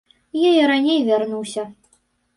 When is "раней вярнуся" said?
0.71-1.67